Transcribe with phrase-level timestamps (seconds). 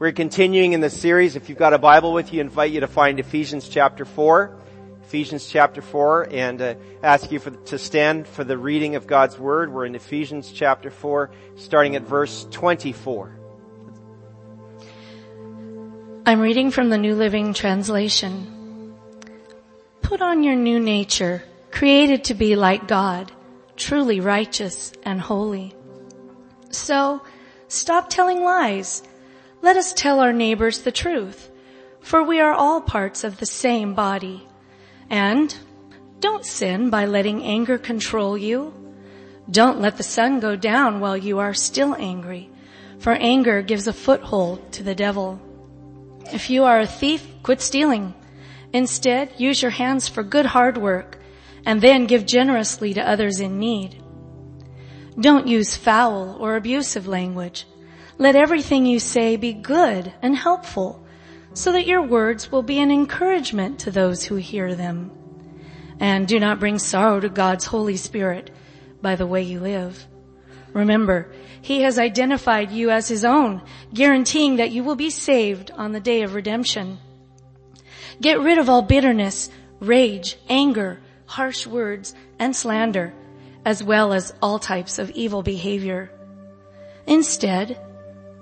[0.00, 1.34] We're continuing in the series.
[1.34, 4.56] If you've got a Bible with you, I invite you to find Ephesians chapter 4.
[5.02, 9.36] Ephesians chapter 4 and uh, ask you for, to stand for the reading of God's
[9.36, 9.72] Word.
[9.72, 13.40] We're in Ephesians chapter 4 starting at verse 24.
[16.26, 18.94] I'm reading from the New Living Translation.
[20.02, 21.42] Put on your new nature,
[21.72, 23.32] created to be like God,
[23.74, 25.74] truly righteous and holy.
[26.70, 27.20] So,
[27.66, 29.02] stop telling lies.
[29.60, 31.50] Let us tell our neighbors the truth,
[32.00, 34.46] for we are all parts of the same body.
[35.10, 35.54] And
[36.20, 38.72] don't sin by letting anger control you.
[39.50, 42.50] Don't let the sun go down while you are still angry,
[42.98, 45.40] for anger gives a foothold to the devil.
[46.32, 48.14] If you are a thief, quit stealing.
[48.72, 51.18] Instead, use your hands for good hard work
[51.64, 54.02] and then give generously to others in need.
[55.18, 57.66] Don't use foul or abusive language.
[58.18, 61.06] Let everything you say be good and helpful
[61.54, 65.12] so that your words will be an encouragement to those who hear them.
[66.00, 68.50] And do not bring sorrow to God's Holy Spirit
[69.00, 70.04] by the way you live.
[70.72, 73.62] Remember, He has identified you as His own,
[73.94, 76.98] guaranteeing that you will be saved on the day of redemption.
[78.20, 79.48] Get rid of all bitterness,
[79.80, 83.14] rage, anger, harsh words, and slander,
[83.64, 86.10] as well as all types of evil behavior.
[87.06, 87.80] Instead,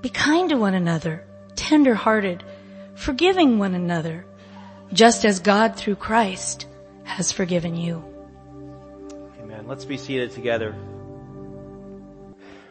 [0.07, 1.25] be kind to one another,
[1.57, 2.45] tender-hearted,
[2.95, 4.25] forgiving one another,
[4.93, 6.69] just as God through Christ
[7.03, 8.05] has forgiven you.
[9.43, 9.67] Amen.
[9.67, 10.77] Let's be seated together.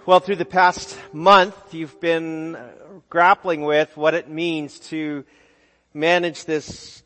[0.06, 2.58] Well, through the past month, you've been
[3.10, 5.26] grappling with what it means to
[5.94, 7.04] manage this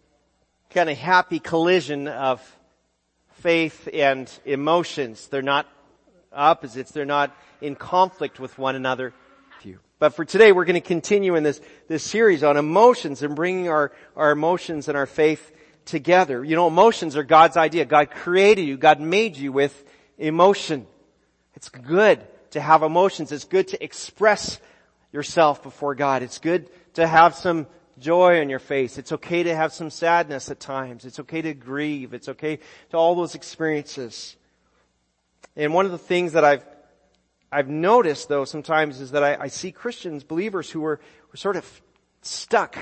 [0.69, 2.39] kind of happy collision of
[3.39, 5.25] faith and emotions.
[5.25, 5.65] They're not
[6.31, 6.91] opposites.
[6.91, 9.11] They're not in conflict with one another.
[9.99, 13.67] But for today, we're going to continue in this, this series on emotions and bringing
[13.67, 15.51] our, our emotions and our faith
[15.83, 16.43] together.
[16.43, 17.83] You know, emotions are God's idea.
[17.83, 18.77] God created you.
[18.77, 19.83] God made you with
[20.17, 20.87] emotion.
[21.55, 23.33] It's good to have emotions.
[23.33, 24.59] It's good to express
[25.11, 26.23] yourself before God.
[26.23, 27.67] It's good to have some
[27.99, 28.97] joy on your face.
[28.97, 31.03] It's okay to have some sadness at times.
[31.03, 32.13] It's okay to grieve.
[32.13, 32.59] It's okay
[32.91, 34.37] to all those experiences.
[35.57, 36.63] And one of the things that I've
[37.51, 40.99] I've noticed though sometimes is that I, I see Christians, believers who are,
[41.33, 41.81] are sort of
[42.21, 42.77] stuck,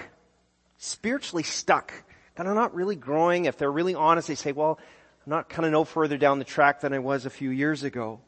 [0.78, 1.94] spiritually stuck,
[2.36, 3.46] kind of not really growing.
[3.46, 4.80] If they're really honest, they say, well,
[5.26, 7.84] I'm not kind of no further down the track than I was a few years
[7.84, 8.20] ago.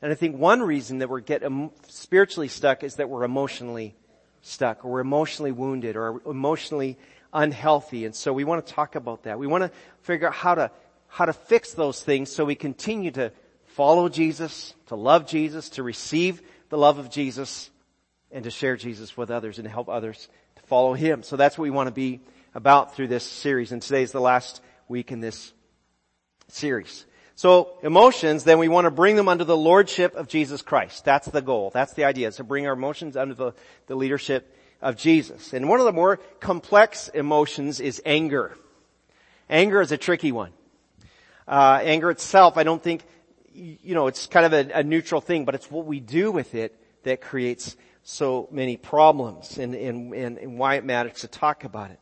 [0.00, 1.44] And I think one reason that we're get
[1.88, 3.94] spiritually stuck is that we're emotionally
[4.40, 6.98] stuck or we're emotionally wounded or emotionally
[7.32, 8.04] unhealthy.
[8.04, 9.38] And so we want to talk about that.
[9.38, 9.70] We want to
[10.00, 10.70] figure out how to,
[11.06, 13.32] how to fix those things so we continue to
[13.74, 17.70] follow Jesus, to love Jesus, to receive the love of Jesus,
[18.30, 21.22] and to share Jesus with others and help others to follow Him.
[21.22, 22.20] So that's what we want to be
[22.54, 23.72] about through this series.
[23.72, 25.52] And today is the last week in this
[26.48, 27.06] series.
[27.34, 31.04] So emotions, then we want to bring them under the lordship of Jesus Christ.
[31.04, 31.70] That's the goal.
[31.72, 33.52] That's the idea, is to bring our emotions under the,
[33.86, 35.54] the leadership of Jesus.
[35.54, 38.56] And one of the more complex emotions is anger.
[39.48, 40.52] Anger is a tricky one.
[41.48, 43.02] Uh, anger itself, I don't think
[43.54, 46.54] you know, it's kind of a, a, neutral thing, but it's what we do with
[46.54, 51.64] it that creates so many problems and, and, and, and why it matters to talk
[51.64, 51.98] about it.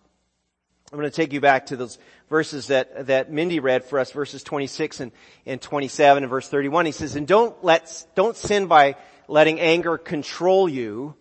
[0.92, 4.10] I'm going to take you back to those verses that, that Mindy read for us,
[4.10, 5.12] verses 26 and,
[5.46, 6.86] and 27 and verse 31.
[6.86, 8.96] He says, and don't let, don't sin by
[9.28, 11.14] letting anger control you.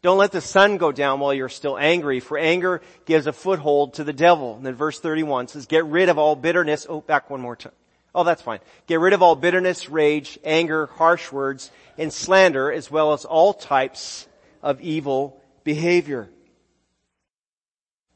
[0.00, 3.94] Don't let the sun go down while you're still angry, for anger gives a foothold
[3.94, 4.56] to the devil.
[4.56, 6.86] And then verse 31 says, get rid of all bitterness.
[6.88, 7.72] Oh, back one more time.
[8.14, 8.60] Oh, that's fine.
[8.86, 13.52] Get rid of all bitterness, rage, anger, harsh words, and slander, as well as all
[13.52, 14.28] types
[14.62, 16.28] of evil behavior.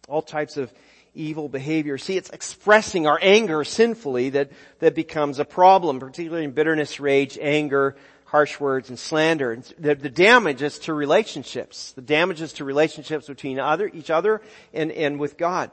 [0.09, 0.73] All types of
[1.15, 1.99] evil behavior.
[1.99, 7.37] See, it's expressing our anger sinfully that, that becomes a problem, particularly in bitterness, rage,
[7.41, 9.61] anger, harsh words, and slander.
[9.79, 11.93] The, the damages to relationships.
[11.93, 14.43] The damages to relationships between other, each other
[14.73, 15.73] and, and with God.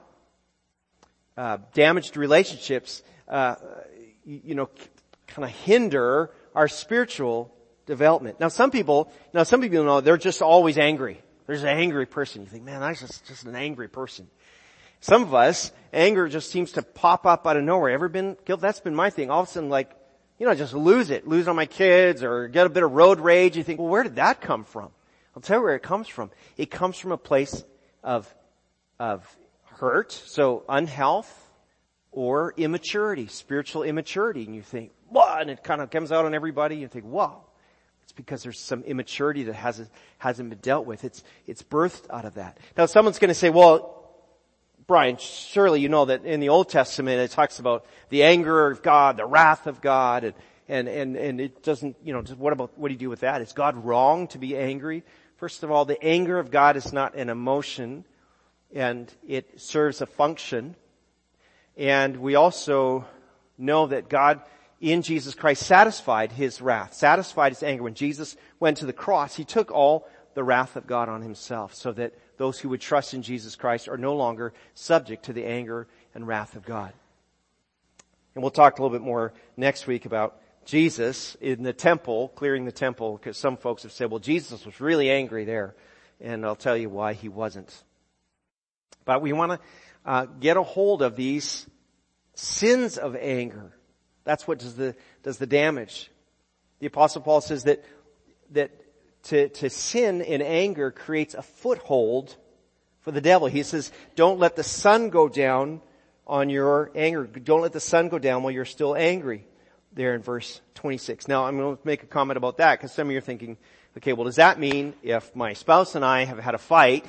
[1.37, 3.55] Uh, damaged relationships uh,
[4.25, 4.69] you know,
[5.27, 7.53] kind of hinder our spiritual
[7.85, 8.39] development.
[8.39, 11.21] Now some people, now some people know they're just always angry.
[11.47, 12.41] There's an angry person.
[12.41, 14.27] You think, man, that's just, just an angry person.
[14.99, 17.91] Some of us, anger just seems to pop up out of nowhere.
[17.91, 18.61] Ever been guilt?
[18.61, 19.29] That's been my thing.
[19.29, 19.91] All of a sudden, like,
[20.39, 21.27] you know, just lose it.
[21.27, 23.55] Lose on my kids or get a bit of road rage.
[23.55, 24.89] You think, well, where did that come from?
[25.35, 26.31] I'll tell you where it comes from.
[26.57, 27.63] It comes from a place
[28.03, 28.33] of,
[28.97, 29.23] of
[29.65, 30.11] hurt.
[30.11, 31.44] So unhealth,
[32.15, 36.33] or immaturity, spiritual immaturity, and you think, wow, and it kind of comes out on
[36.33, 37.41] everybody, you think, wow.
[38.03, 41.03] It's because there's some immaturity that hasn't, hasn't been dealt with.
[41.03, 42.57] It's, it's birthed out of that.
[42.77, 44.13] Now someone's gonna say, well,
[44.87, 48.81] Brian, surely you know that in the Old Testament it talks about the anger of
[48.81, 50.33] God, the wrath of God, and,
[50.69, 53.41] and, and, and it doesn't, you know, what about, what do you do with that?
[53.41, 55.03] Is God wrong to be angry?
[55.35, 58.05] First of all, the anger of God is not an emotion,
[58.73, 60.77] and it serves a function.
[61.77, 63.05] And we also
[63.57, 64.41] know that God
[64.81, 67.83] in Jesus Christ satisfied his wrath, satisfied his anger.
[67.83, 71.73] When Jesus went to the cross, he took all the wrath of God on himself
[71.73, 75.45] so that those who would trust in Jesus Christ are no longer subject to the
[75.45, 76.93] anger and wrath of God.
[78.33, 82.65] And we'll talk a little bit more next week about Jesus in the temple, clearing
[82.65, 85.73] the temple, because some folks have said, well, Jesus was really angry there.
[86.19, 87.73] And I'll tell you why he wasn't.
[89.05, 89.59] But we want to
[90.05, 91.67] uh, get a hold of these
[92.35, 93.71] sins of anger.
[94.23, 96.11] That's what does the, does the damage.
[96.79, 97.83] The apostle Paul says that,
[98.51, 98.71] that
[99.23, 102.35] to, to sin in anger creates a foothold
[103.01, 103.47] for the devil.
[103.47, 105.81] He says, don't let the sun go down
[106.27, 107.25] on your anger.
[107.25, 109.45] Don't let the sun go down while you're still angry.
[109.93, 111.27] There in verse 26.
[111.27, 113.57] Now I'm going to make a comment about that because some of you are thinking,
[113.97, 117.05] okay, well does that mean if my spouse and I have had a fight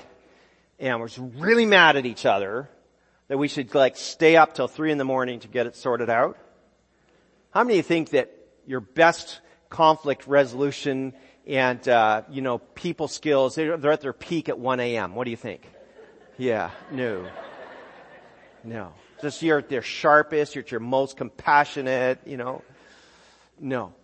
[0.79, 1.09] and we're
[1.39, 2.69] really mad at each other
[3.29, 6.11] that we should like stay up till three in the morning to get it sorted
[6.11, 6.39] out?
[7.51, 8.33] How many of you think that
[8.67, 9.41] your best
[9.71, 11.15] conflict resolution
[11.47, 15.15] and uh, you know people skills they're, they're at their peak at 1 a.m.
[15.15, 15.63] What do you think?
[16.39, 17.27] Yeah, no,
[18.63, 18.93] no.
[19.23, 20.55] Just you're at their sharpest.
[20.55, 22.21] You're at your most compassionate.
[22.27, 22.63] You know,
[23.59, 23.95] no.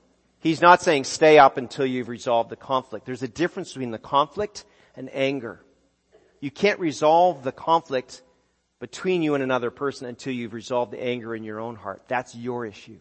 [0.40, 3.06] He's not saying stay up until you've resolved the conflict.
[3.06, 4.64] There's a difference between the conflict
[4.96, 5.62] and anger.
[6.40, 8.22] You can't resolve the conflict
[8.82, 12.02] between you and another person until you've resolved the anger in your own heart.
[12.08, 12.98] That's your issue.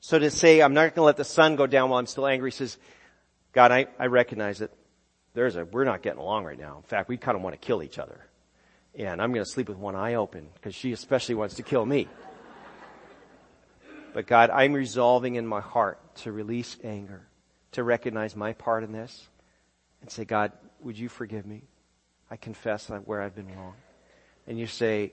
[0.00, 2.26] So to say, I'm not going to let the sun go down while I'm still
[2.26, 2.76] angry says,
[3.52, 4.72] God, I, I recognize it.
[5.32, 6.78] There's a, we're not getting along right now.
[6.78, 8.18] In fact, we kind of want to kill each other.
[8.98, 11.86] And I'm going to sleep with one eye open because she especially wants to kill
[11.86, 12.08] me.
[14.12, 17.28] But God, I'm resolving in my heart to release anger,
[17.72, 19.28] to recognize my part in this
[20.00, 20.50] and say, God,
[20.80, 21.62] would you forgive me?
[22.28, 23.74] I confess where I've been wrong.
[24.46, 25.12] And you say,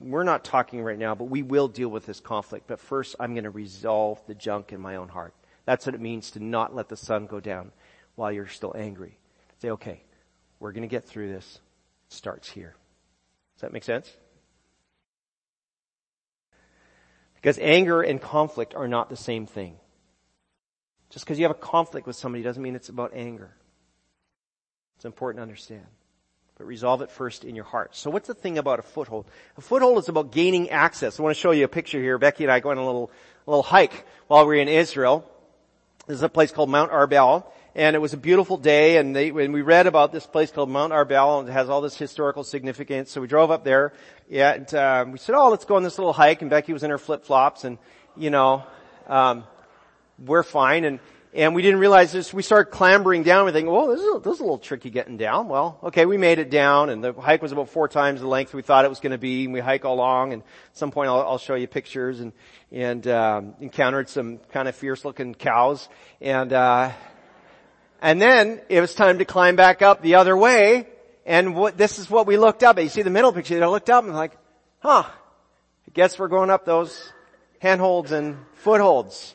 [0.00, 2.66] we're not talking right now, but we will deal with this conflict.
[2.66, 5.34] But first, I'm going to resolve the junk in my own heart.
[5.64, 7.72] That's what it means to not let the sun go down
[8.14, 9.18] while you're still angry.
[9.60, 10.02] Say, okay,
[10.60, 11.60] we're going to get through this.
[12.08, 12.74] It starts here.
[13.56, 14.10] Does that make sense?
[17.34, 19.76] Because anger and conflict are not the same thing.
[21.10, 23.54] Just because you have a conflict with somebody doesn't mean it's about anger.
[24.96, 25.86] It's important to understand.
[26.58, 27.94] But resolve it first in your heart.
[27.94, 29.26] So what's the thing about a foothold?
[29.58, 31.20] A foothold is about gaining access.
[31.20, 32.16] I want to show you a picture here.
[32.16, 33.10] Becky and I go on a little,
[33.46, 35.30] a little hike while we are in Israel.
[36.06, 37.44] This is a place called Mount Arbel,
[37.74, 40.70] and it was a beautiful day, and, they, when we read about this place called
[40.70, 43.92] Mount Arbel, and it has all this historical significance, so we drove up there,
[44.30, 46.90] and uh, we said, oh, let's go on this little hike, and Becky was in
[46.90, 47.76] her flip-flops, and,
[48.16, 48.64] you know,
[49.08, 49.44] um,
[50.24, 51.00] we're fine, and,
[51.36, 54.18] and we didn't realize this, we started clambering down, we think, well, this is, a,
[54.20, 55.48] this is a little tricky getting down.
[55.48, 58.54] Well, okay, we made it down, and the hike was about four times the length
[58.54, 61.08] we thought it was going to be, and we hike along, and at some point
[61.08, 62.32] I'll, I'll show you pictures, and,
[62.72, 65.88] and um, encountered some kind of fierce-looking cows,
[66.20, 66.90] and uh,
[68.00, 70.86] and then it was time to climb back up the other way.
[71.24, 72.78] And what, this is what we looked up.
[72.78, 73.62] You see the middle picture.
[73.62, 74.36] I looked up and like,
[74.80, 75.04] huh?
[75.06, 77.12] I guess we're going up those
[77.58, 79.34] handholds and footholds.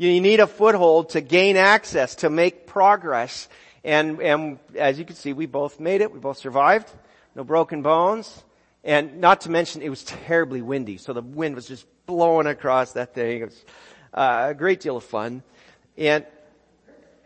[0.00, 3.48] You need a foothold to gain access, to make progress.
[3.82, 6.12] And, and as you can see, we both made it.
[6.12, 6.88] We both survived.
[7.34, 8.44] No broken bones.
[8.84, 10.98] And not to mention, it was terribly windy.
[10.98, 13.42] So the wind was just blowing across that thing.
[13.42, 13.64] It was
[14.14, 15.42] uh, a great deal of fun.
[15.96, 16.24] And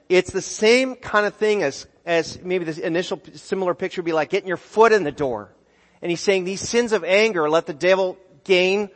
[0.08, 4.12] it's the same kind of thing as, as maybe this initial similar picture would be
[4.14, 5.52] like getting your foot in the door.
[6.00, 8.88] And he's saying these sins of anger, let the devil gain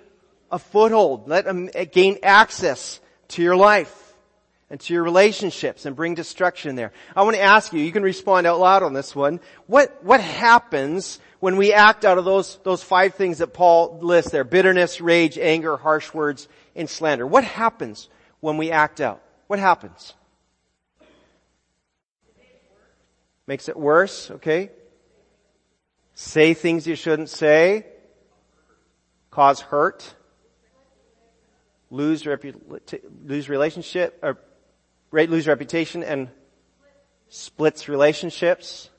[0.51, 1.29] a foothold.
[1.29, 4.15] Let him gain access to your life
[4.69, 6.93] and to your relationships and bring destruction there.
[7.15, 9.41] I want to ask you, you can respond out loud on this one.
[9.67, 14.33] What, what happens when we act out of those, those five things that Paul lists
[14.33, 14.45] there?
[14.45, 17.27] Bitterness, rage, anger, harsh words, and slander.
[17.27, 18.09] What happens
[18.41, 19.23] when we act out?
[19.47, 20.15] What happens?
[23.47, 24.71] Makes it worse, okay?
[26.15, 27.87] Say things you shouldn't say.
[29.31, 30.16] Cause hurt.
[31.91, 32.27] Lose,
[33.25, 34.39] lose relationship, or
[35.13, 36.29] lose reputation and
[37.29, 38.91] splits relationships.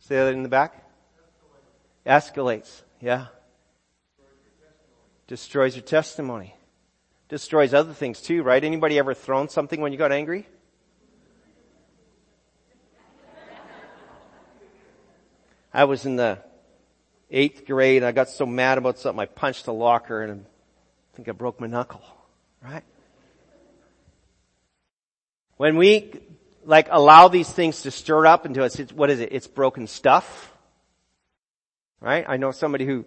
[0.00, 0.84] Say that in the back.
[2.04, 2.82] Escalates.
[3.00, 3.26] Yeah.
[5.28, 6.54] Destroys your testimony.
[7.32, 8.62] destroys other things too, right?
[8.62, 10.46] Anybody ever thrown something when you got angry?
[15.72, 16.38] I was in the
[17.32, 21.16] eighth grade and I got so mad about something I punched a locker and I
[21.16, 22.02] think I broke my knuckle,
[22.62, 22.84] right?
[25.56, 26.12] When we
[26.64, 29.30] like allow these things to stir up into us, what is it?
[29.32, 30.52] It's broken stuff.
[32.00, 32.24] Right?
[32.26, 33.04] I know somebody who,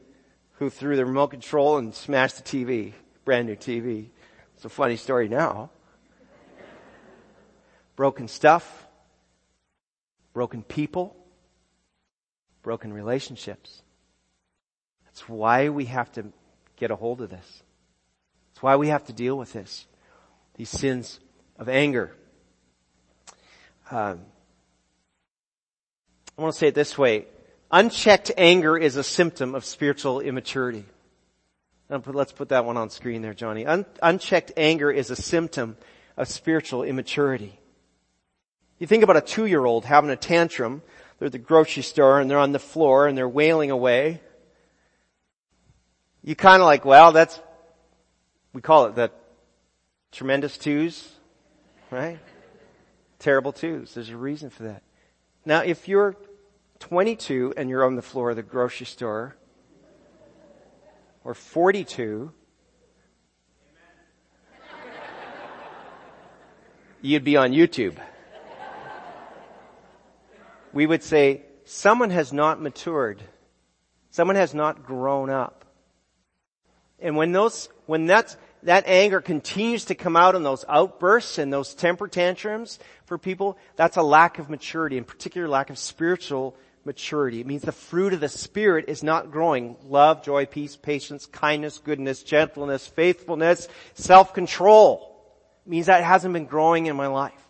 [0.54, 2.94] who threw the remote control and smashed the TV,
[3.26, 4.08] brand new TV.
[4.56, 5.70] It's a funny story now.
[7.98, 8.88] broken stuff,
[10.34, 11.16] broken people,
[12.64, 13.82] broken relationships.
[15.16, 16.26] That's why we have to
[16.76, 17.64] get a hold of this.
[18.52, 19.88] It's why we have to deal with this.
[20.56, 21.22] These sins
[21.58, 22.14] of anger.
[23.90, 24.20] Um,
[26.38, 27.28] I want to say it this way.
[27.72, 30.84] Unchecked anger is a symptom of spiritual immaturity.
[31.90, 33.66] Let's put that one on screen there, Johnny.
[33.66, 35.78] Un- unchecked anger is a symptom
[36.18, 37.58] of spiritual immaturity.
[38.80, 40.82] You think about a two-year-old having a tantrum.
[41.20, 44.20] They're at the grocery store and they're on the floor and they're wailing away.
[46.26, 47.40] You kind of like, well, that's,
[48.52, 49.12] we call it the
[50.12, 51.08] tremendous twos,
[51.92, 52.18] right?
[53.20, 53.94] Terrible twos.
[53.94, 54.82] There's a reason for that.
[55.46, 56.16] Now, if you're
[56.80, 59.36] 22 and you're on the floor of the grocery store,
[61.24, 62.32] or 42,
[67.04, 67.98] you'd be on YouTube.
[70.74, 73.22] We would say, someone has not matured.
[74.10, 75.65] Someone has not grown up.
[77.00, 81.52] And when those, when that's, that anger continues to come out in those outbursts and
[81.52, 86.56] those temper tantrums for people, that's a lack of maturity, in particular lack of spiritual
[86.84, 87.42] maturity.
[87.42, 89.76] It means the fruit of the Spirit is not growing.
[89.84, 95.12] Love, joy, peace, patience, kindness, goodness, gentleness, faithfulness, self-control.
[95.66, 97.45] It means that hasn't been growing in my life.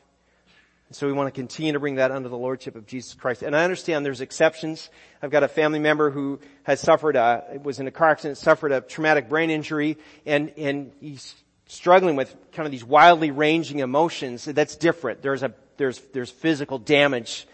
[0.91, 3.41] So we want to continue to bring that under the Lordship of Jesus Christ.
[3.41, 4.89] And I understand there's exceptions.
[5.21, 8.71] I've got a family member who has suffered a, was in a car accident, suffered
[8.71, 11.33] a traumatic brain injury, and, and he's
[11.65, 14.45] struggling with kind of these wildly ranging emotions.
[14.45, 15.23] That's different.
[15.23, 17.47] There's a, there's, there's physical damage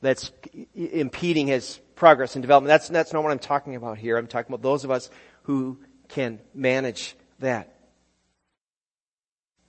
[0.00, 0.32] that's
[0.74, 2.68] impeding his progress and development.
[2.68, 4.16] That's, that's not what I'm talking about here.
[4.16, 5.10] I'm talking about those of us
[5.42, 7.76] who can manage that.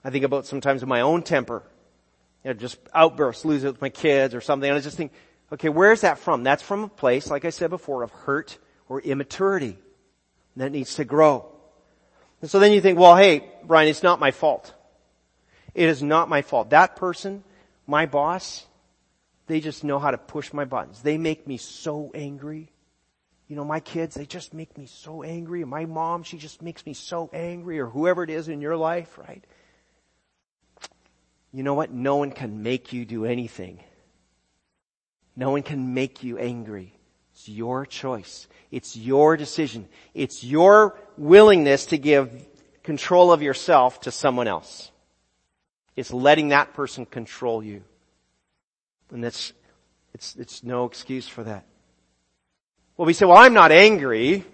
[0.02, 1.62] I think about sometimes my own temper.
[2.44, 4.68] You know, just outbursts, lose it with my kids or something.
[4.68, 5.12] And I just think,
[5.52, 6.42] okay, where's that from?
[6.42, 8.58] That's from a place, like I said before, of hurt
[8.88, 9.78] or immaturity.
[10.56, 11.48] That needs to grow.
[12.40, 14.74] And so then you think, well, hey, Brian, it's not my fault.
[15.74, 16.70] It is not my fault.
[16.70, 17.44] That person,
[17.86, 18.66] my boss,
[19.46, 21.02] they just know how to push my buttons.
[21.02, 22.70] They make me so angry.
[23.48, 25.64] You know, my kids, they just make me so angry.
[25.64, 29.18] My mom, she just makes me so angry or whoever it is in your life,
[29.18, 29.44] right?
[31.52, 31.90] You know what?
[31.90, 33.80] No one can make you do anything.
[35.36, 36.94] No one can make you angry.
[37.32, 38.46] It's your choice.
[38.70, 39.88] It's your decision.
[40.14, 42.46] It's your willingness to give
[42.82, 44.90] control of yourself to someone else.
[45.96, 47.82] It's letting that person control you.
[49.10, 49.52] And that's,
[50.14, 51.66] it's, it's no excuse for that.
[52.96, 54.44] Well, we say, well, I'm not angry.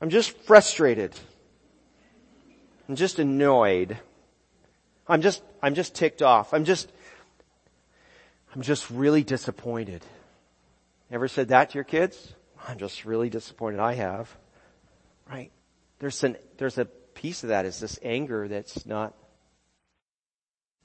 [0.00, 1.14] I'm just frustrated.
[2.88, 3.98] I'm just annoyed.
[5.12, 6.54] I'm just, I'm just ticked off.
[6.54, 6.90] I'm just,
[8.54, 10.02] I'm just really disappointed.
[11.10, 12.32] Ever said that to your kids?
[12.66, 13.78] I'm just really disappointed.
[13.78, 14.34] I have.
[15.28, 15.50] Right?
[15.98, 19.14] There's an, there's a piece of that is this anger that's not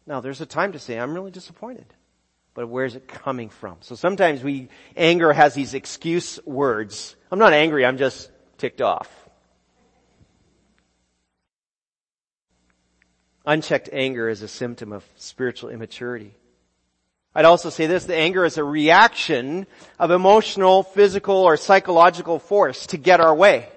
[0.06, 1.86] now there's a time to say, I'm really disappointed.
[2.54, 3.78] But where's it coming from?
[3.82, 7.16] So sometimes we, anger has these excuse words.
[7.32, 9.10] I'm not angry, I'm just ticked off.
[13.48, 16.34] Unchecked anger is a symptom of spiritual immaturity.
[17.34, 22.88] I'd also say this, the anger is a reaction of emotional, physical, or psychological force
[22.88, 23.70] to get our way.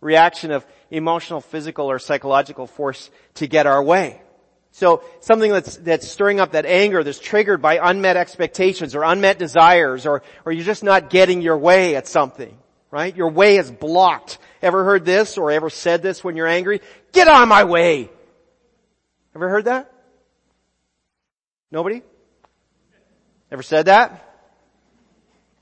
[0.00, 4.22] Reaction of emotional, physical, or psychological force to get our way.
[4.70, 9.36] So something that's, that's stirring up that anger that's triggered by unmet expectations or unmet
[9.36, 12.56] desires or, or you're just not getting your way at something,
[12.92, 13.16] right?
[13.16, 14.38] Your way is blocked.
[14.62, 16.80] Ever heard this or ever said this when you're angry?
[17.10, 18.11] Get on my way!
[19.34, 19.92] Ever heard that?
[21.70, 22.02] Nobody?
[23.50, 24.28] Ever said that?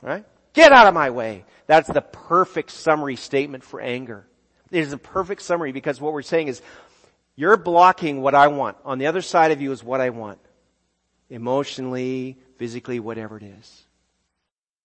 [0.03, 0.25] Right?
[0.53, 1.45] Get out of my way.
[1.67, 4.27] That's the perfect summary statement for anger.
[4.71, 6.63] It is a perfect summary because what we're saying is
[7.37, 8.77] you're blocking what I want.
[8.85, 10.39] On the other side of you is what I want.
[11.29, 13.85] Emotionally, physically, whatever it is.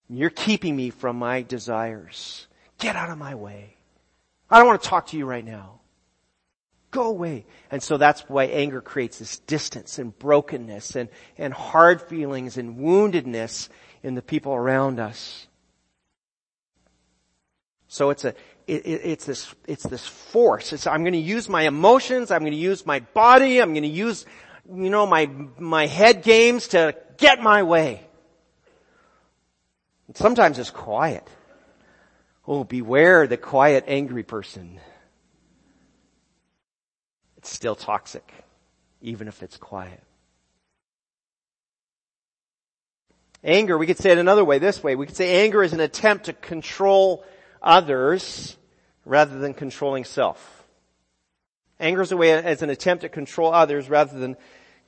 [0.07, 2.47] You're keeping me from my desires.
[2.77, 3.75] Get out of my way.
[4.49, 5.79] I don't want to talk to you right now.
[6.95, 7.45] Go away.
[7.71, 12.77] And so that's why anger creates this distance and brokenness and, and hard feelings and
[12.77, 13.67] woundedness
[14.01, 15.47] in the people around us.
[17.89, 18.29] So it's a,
[18.65, 20.71] it, it, it's this, it's this force.
[20.71, 22.31] It's, I'm going to use my emotions.
[22.31, 23.61] I'm going to use my body.
[23.61, 24.25] I'm going to use,
[24.73, 28.07] you know, my, my head games to get my way.
[30.13, 31.27] Sometimes it's quiet.
[32.47, 34.79] Oh, beware the quiet, angry person.
[37.45, 38.27] It's still toxic,
[39.03, 40.01] even if it's quiet.
[43.43, 44.95] Anger, we could say it another way, this way.
[44.95, 47.23] We could say anger is an attempt to control
[47.61, 48.57] others
[49.05, 50.63] rather than controlling self.
[51.79, 54.37] Anger is a way as an attempt to control others rather than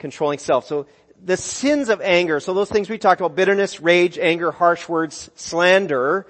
[0.00, 0.66] controlling self.
[0.66, 0.88] So
[1.24, 5.30] the sins of anger, so those things we talked about, bitterness, rage, anger, harsh words,
[5.36, 6.26] slander,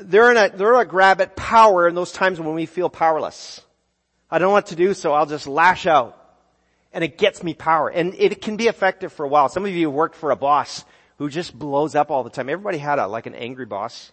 [0.00, 3.60] they're in a, they're a grab at power in those times when we feel powerless.
[4.30, 6.14] I don't want to do, so I'll just lash out.
[6.92, 7.88] And it gets me power.
[7.88, 9.48] And it can be effective for a while.
[9.48, 10.84] Some of you worked for a boss
[11.18, 12.48] who just blows up all the time.
[12.48, 14.12] Everybody had a, like an angry boss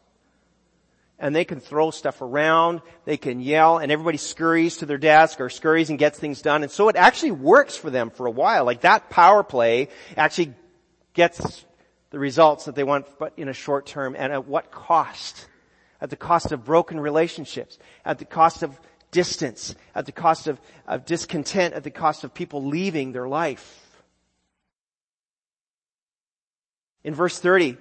[1.17, 5.39] and they can throw stuff around, they can yell, and everybody scurries to their desk
[5.39, 6.63] or scurries and gets things done.
[6.63, 8.65] And so it actually works for them for a while.
[8.65, 10.53] Like that power play actually
[11.13, 11.65] gets
[12.09, 15.47] the results that they want, but in a short term, and at what cost?
[16.01, 18.77] At the cost of broken relationships, at the cost of
[19.15, 23.81] distance, at the cost of, of discontent, at the cost of people leaving their life.
[27.01, 27.77] In verse 30,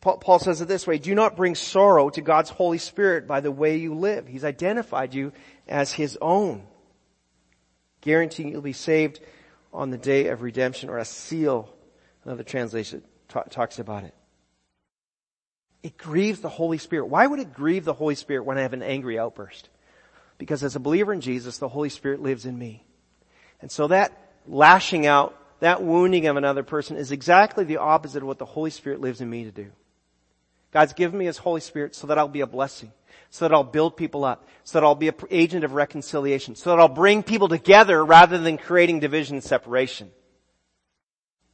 [0.00, 3.52] Paul says it this way, do not bring sorrow to God's Holy Spirit by the
[3.52, 4.26] way you live.
[4.26, 5.32] He's identified you
[5.68, 6.64] as His own,
[8.00, 9.20] guaranteeing you'll be saved
[9.72, 11.72] on the day of redemption or a seal.
[12.24, 14.14] Another translation t- talks about it.
[15.84, 17.06] It grieves the Holy Spirit.
[17.06, 19.68] Why would it grieve the Holy Spirit when I have an angry outburst?
[20.40, 22.82] Because as a believer in Jesus, the Holy Spirit lives in me.
[23.60, 24.16] And so that
[24.48, 28.70] lashing out, that wounding of another person is exactly the opposite of what the Holy
[28.70, 29.70] Spirit lives in me to do.
[30.72, 32.90] God's given me His Holy Spirit so that I'll be a blessing,
[33.28, 36.70] so that I'll build people up, so that I'll be an agent of reconciliation, so
[36.70, 40.10] that I'll bring people together rather than creating division and separation.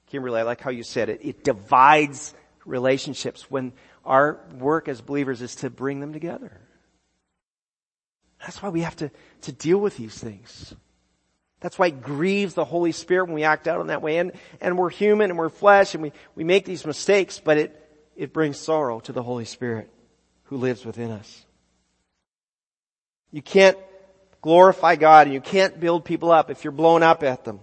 [0.06, 1.22] Kimberly, I like how you said it.
[1.24, 2.34] It divides
[2.64, 3.72] relationships when
[4.04, 6.60] our work as believers is to bring them together.
[8.46, 9.10] That's why we have to,
[9.42, 10.72] to deal with these things.
[11.58, 14.18] That's why it grieves the Holy Spirit when we act out in that way.
[14.18, 14.30] And,
[14.60, 18.32] and we're human and we're flesh and we, we make these mistakes, but it, it
[18.32, 19.90] brings sorrow to the Holy Spirit
[20.44, 21.44] who lives within us.
[23.32, 23.76] You can't
[24.42, 27.58] glorify God and you can't build people up if you're blown up at them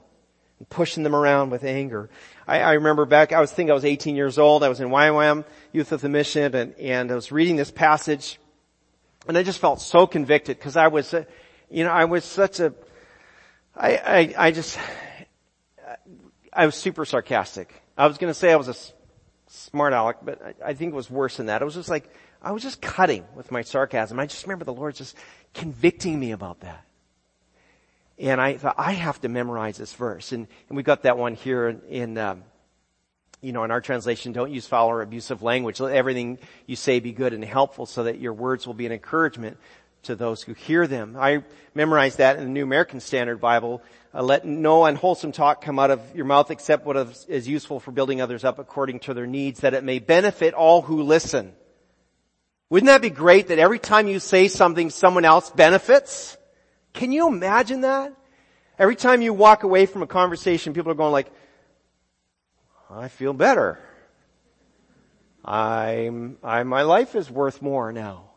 [0.60, 2.10] and pushing them around with anger.
[2.46, 4.90] I, I remember back, I was thinking I was 18 years old, I was in
[4.90, 8.38] YWAM, Youth with the Mission, and, and I was reading this passage
[9.28, 11.24] and I just felt so convicted because I was, uh,
[11.70, 12.74] you know, I was such a,
[13.76, 14.78] I, I, I just,
[16.52, 17.74] I was super sarcastic.
[17.98, 18.76] I was going to say I was a
[19.48, 21.62] smart aleck, but I, I, think it was worse than that.
[21.62, 22.10] It was just like,
[22.42, 24.20] I was just cutting with my sarcasm.
[24.20, 25.16] I just remember the Lord just
[25.54, 26.84] convicting me about that.
[28.20, 30.32] And I thought, I have to memorize this verse.
[30.32, 32.44] And, and we got that one here in, in um,
[33.44, 35.80] you know, in our translation, don't use foul or abusive language.
[35.80, 38.92] Let everything you say be good and helpful so that your words will be an
[38.92, 39.58] encouragement
[40.04, 41.16] to those who hear them.
[41.20, 41.44] I
[41.76, 43.82] memorized that in the New American Standard Bible.
[44.14, 47.92] Uh, let no unwholesome talk come out of your mouth except what is useful for
[47.92, 51.54] building others up according to their needs, that it may benefit all who listen.
[52.70, 56.38] Wouldn't that be great that every time you say something, someone else benefits?
[56.94, 58.14] Can you imagine that?
[58.80, 61.32] Every time you walk away from a conversation, people are going like,
[62.90, 63.80] I feel better.
[65.44, 68.30] I'm, I, my life is worth more now.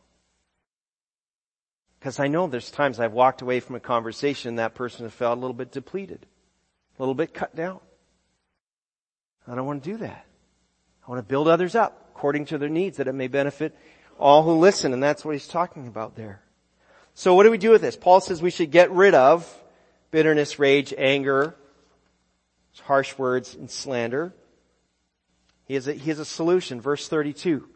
[1.99, 5.13] Because I know there's times I've walked away from a conversation and that person has
[5.13, 6.27] felt a little bit depleted,
[6.99, 7.81] a little bit cut down.
[9.49, 10.27] I don't want to do that.
[11.07, 13.77] I want to build others up according to their needs that it may benefit
[14.19, 14.93] all who listen.
[14.93, 16.43] And that's what he's talking about there.
[17.15, 17.97] So what do we do with this?
[17.97, 19.49] Paul says we should get rid of
[20.11, 21.55] bitterness, rage, anger,
[22.81, 24.35] harsh words, and slander.
[25.65, 26.81] He has a, he has a solution.
[26.81, 27.69] Verse 32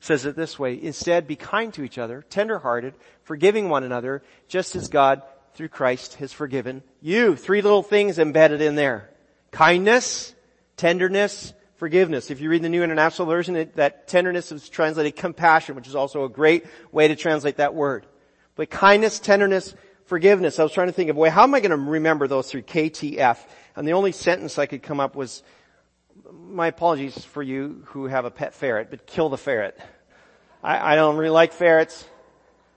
[0.00, 0.80] says it this way.
[0.80, 5.22] Instead, be kind to each other, tenderhearted, forgiving one another, just as God,
[5.54, 7.36] through Christ, has forgiven you.
[7.36, 9.10] Three little things embedded in there.
[9.50, 10.34] Kindness,
[10.76, 12.30] tenderness, forgiveness.
[12.30, 15.94] If you read the New International Version, it, that tenderness is translated compassion, which is
[15.94, 18.06] also a great way to translate that word.
[18.56, 20.58] But kindness, tenderness, forgiveness.
[20.58, 22.62] I was trying to think of, way, how am I going to remember those three?
[22.62, 23.38] KTF.
[23.76, 25.42] And the only sentence I could come up was,
[26.32, 29.78] my apologies for you who have a pet ferret, but kill the ferret.
[30.62, 32.06] I, I don't really like ferrets.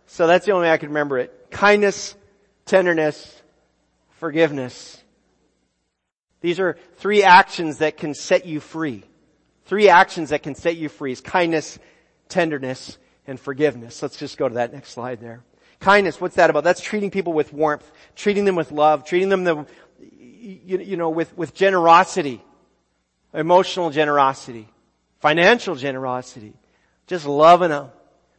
[0.07, 1.47] So that's the only way I can remember it.
[1.51, 2.15] Kindness,
[2.65, 3.41] tenderness,
[4.11, 5.01] forgiveness.
[6.41, 9.03] These are three actions that can set you free.
[9.65, 11.77] Three actions that can set you free is kindness,
[12.29, 14.01] tenderness, and forgiveness.
[14.01, 15.43] Let's just go to that next slide there.
[15.79, 16.63] Kindness, what's that about?
[16.63, 19.65] That's treating people with warmth, treating them with love, treating them, the,
[19.99, 22.43] you, you know, with, with generosity,
[23.33, 24.67] emotional generosity,
[25.19, 26.53] financial generosity,
[27.05, 27.89] just loving them,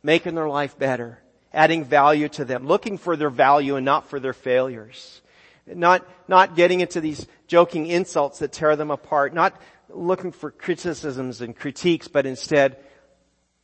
[0.02, 1.20] making their life better,
[1.52, 5.20] adding value to them, looking for their value and not for their failures.
[5.66, 11.40] Not, not getting into these joking insults that tear them apart, not looking for criticisms
[11.40, 12.78] and critiques, but instead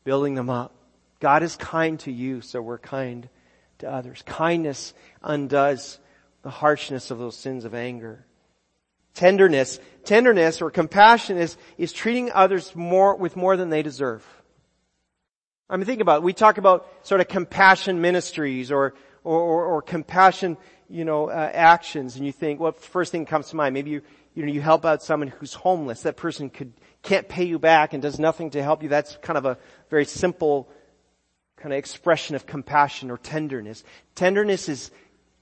[0.04, 0.74] building them up.
[1.20, 3.28] God is kind to you, so we're kind
[3.78, 4.22] to others.
[4.26, 5.98] Kindness undoes
[6.42, 8.26] the harshness of those sins of anger.
[9.14, 14.26] Tenderness, tenderness or compassion is, is treating others more, with more than they deserve.
[15.70, 16.22] I mean, think about it.
[16.24, 20.56] We talk about sort of compassion ministries or, or, or, or compassion,
[20.88, 23.72] you know, uh, actions and you think, what well, first thing comes to mind?
[23.72, 24.02] Maybe you,
[24.34, 26.02] you know, you help out someone who's homeless.
[26.02, 28.88] That person could, can't pay you back and does nothing to help you.
[28.88, 29.56] That's kind of a
[29.88, 30.68] very simple
[31.64, 33.84] kind of expression of compassion or tenderness.
[34.14, 34.90] Tenderness is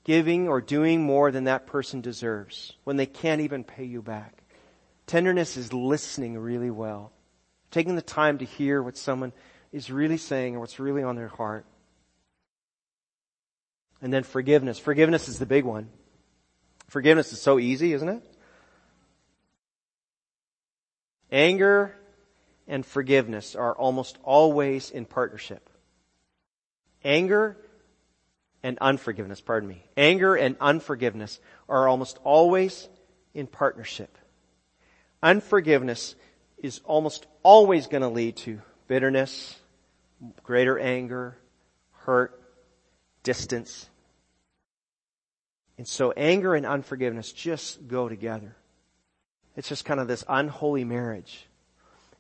[0.05, 4.45] giving or doing more than that person deserves when they can't even pay you back.
[5.09, 7.11] Tenderness is listening really well.
[7.73, 9.33] Taking the time to hear what someone
[9.73, 11.67] is really saying or what's really on their heart.
[14.01, 14.79] And then forgiveness.
[14.79, 15.89] Forgiveness is the big one.
[16.87, 18.23] Forgiveness is so easy, isn't it?
[21.33, 21.97] Anger
[22.69, 25.69] and forgiveness are almost always in partnership.
[27.05, 27.57] Anger
[28.63, 29.83] and unforgiveness, pardon me.
[29.97, 32.89] Anger and unforgiveness are almost always
[33.35, 34.17] in partnership.
[35.23, 36.15] Unforgiveness
[36.59, 39.59] is almost always going to lead to bitterness,
[40.43, 41.37] greater anger,
[41.93, 42.41] hurt,
[43.23, 43.89] distance.
[45.79, 48.55] And so anger and unforgiveness just go together.
[49.57, 51.47] It's just kind of this unholy marriage.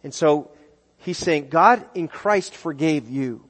[0.02, 0.50] And so
[0.98, 3.44] he's saying, God in Christ forgave you.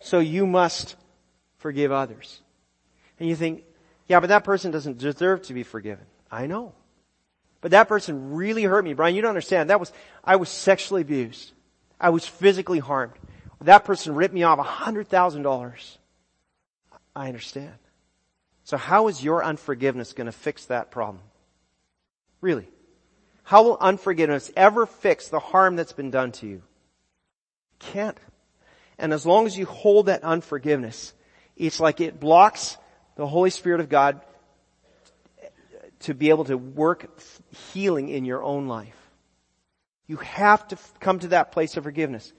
[0.00, 0.96] So you must
[1.58, 2.40] forgive others.
[3.18, 3.64] And you think,
[4.08, 6.04] yeah, but that person doesn't deserve to be forgiven.
[6.30, 6.72] I know.
[7.60, 8.94] But that person really hurt me.
[8.94, 9.70] Brian, you don't understand.
[9.70, 9.92] That was,
[10.24, 11.52] I was sexually abused.
[12.00, 13.12] I was physically harmed.
[13.60, 15.98] That person ripped me off a hundred thousand dollars.
[17.14, 17.74] I understand.
[18.64, 21.22] So how is your unforgiveness going to fix that problem?
[22.40, 22.68] Really?
[23.42, 26.62] How will unforgiveness ever fix the harm that's been done to you?
[27.80, 28.16] Can't.
[29.00, 31.14] And as long as you hold that unforgiveness,
[31.56, 32.76] it's like it blocks
[33.16, 34.20] the Holy Spirit of God
[36.00, 37.08] to be able to work
[37.72, 38.96] healing in your own life.
[40.06, 42.32] You have to come to that place of forgiveness.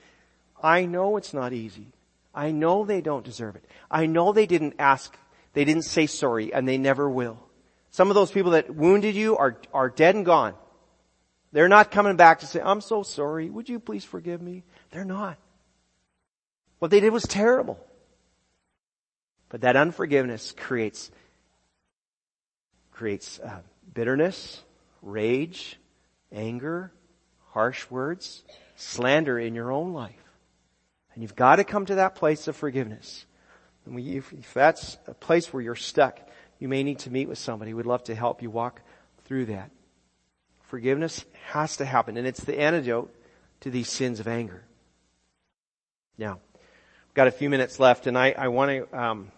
[0.62, 1.88] I know it's not easy.
[2.34, 3.66] I know they don't deserve it.
[3.90, 5.18] I know they didn't ask,
[5.54, 7.40] they didn't say sorry, and they never will.
[7.90, 10.54] Some of those people that wounded you are, are dead and gone.
[11.52, 13.50] They're not coming back to say, I'm so sorry.
[13.50, 14.64] Would you please forgive me?
[14.92, 15.38] They're not.
[16.82, 17.80] What they did was terrible.
[19.50, 21.12] But that unforgiveness creates,
[22.92, 23.60] creates uh,
[23.94, 24.64] bitterness,
[25.04, 25.78] rage,
[26.32, 26.92] anger,
[27.50, 28.44] harsh words,
[28.78, 30.16] slander in your own life.
[31.14, 33.28] And you've got to come to that place of forgiveness.
[33.86, 36.20] And we, if, if that's a place where you're stuck,
[36.58, 37.76] you may need to meet with somebody.
[37.76, 38.82] We'd love to help you walk
[39.26, 39.70] through that.
[40.64, 43.14] Forgiveness has to happen, and it's the antidote
[43.60, 44.64] to these sins of anger.
[46.18, 46.40] Now,
[47.14, 49.32] got a few minutes left, and I, I want to um,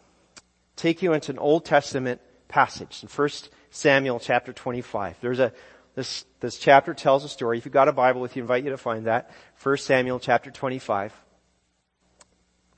[0.75, 3.29] take you into an Old Testament passage in 1
[3.71, 5.17] Samuel chapter 25.
[5.21, 5.53] There's a
[5.95, 7.57] this this chapter tells a story.
[7.57, 9.29] If you've got a Bible with you, I invite you to find that.
[9.61, 11.13] 1 Samuel chapter 25.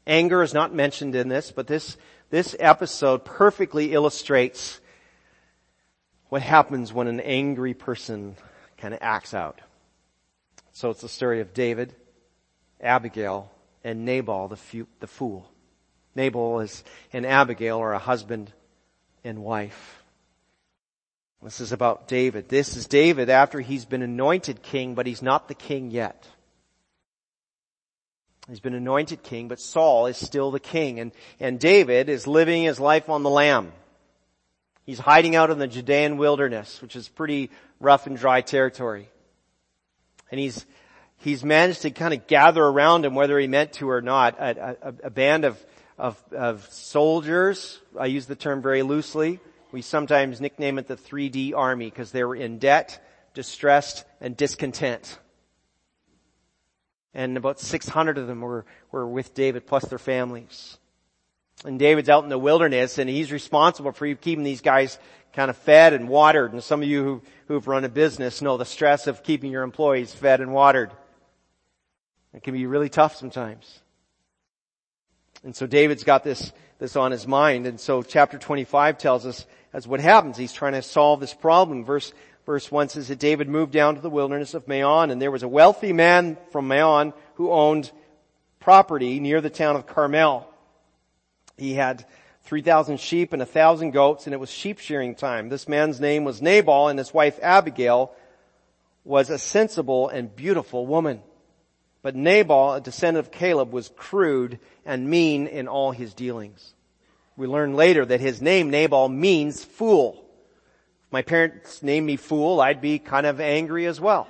[0.08, 1.98] Anger is not mentioned in this, but this
[2.30, 4.82] this episode perfectly illustrates
[6.30, 8.36] what happens when an angry person
[8.78, 9.62] kind of acts out.
[10.74, 11.96] So it's the story of David,
[12.82, 13.50] Abigail,
[13.86, 15.50] and Nabal the, fu- the fool.
[16.16, 18.52] Nabal is, and Abigail are a husband
[19.24, 20.02] and wife.
[21.44, 22.50] This is about David.
[22.50, 26.28] This is David after he's been anointed king, but he's not the king yet.
[28.50, 32.64] He's been anointed king, but Saul is still the king, and, and David is living
[32.64, 33.72] his life on the lam.
[34.86, 39.10] He's hiding out in the Judean wilderness, which is pretty rough and dry territory.
[40.32, 40.66] And he's,
[41.26, 44.78] he's managed to kind of gather around him, whether he meant to or not, a,
[44.82, 45.66] a, a band of,
[45.98, 47.82] of, of soldiers.
[48.00, 49.40] I use the term very loosely.
[49.72, 55.18] We sometimes nickname it the 3D army because they were in debt, distressed, and discontent.
[57.16, 60.78] And about 600 of them were, were with David plus their families.
[61.66, 65.00] And David's out in the wilderness and he's responsible for keeping these guys
[65.34, 66.54] kind of fed and watered.
[66.54, 69.64] And some of you who, who've run a business know the stress of keeping your
[69.64, 70.92] employees fed and watered.
[72.36, 73.82] It can be really tough sometimes.
[75.44, 77.66] And so David's got this, this on his mind.
[77.66, 80.38] And so chapter 25 tells us that's what happens.
[80.38, 81.86] He's trying to solve this problem.
[81.86, 82.14] Verse,
[82.46, 85.44] verse 1 says that David moved down to the wilderness of Maon and there was
[85.44, 87.92] a wealthy man from Maon who owned
[88.60, 90.50] property near the town of Carmel.
[91.58, 92.06] He had
[92.44, 95.48] 3,000 sheep and 1,000 goats and it was sheep shearing time.
[95.48, 98.12] This man's name was Nabal and his wife Abigail
[99.06, 101.22] was a sensible and beautiful woman.
[102.06, 106.76] But Nabal, a descendant of Caleb, was crude and mean in all his dealings.
[107.36, 110.24] We learn later that his name, Nabal, means fool.
[111.08, 114.28] If my parents named me fool, I'd be kind of angry as well.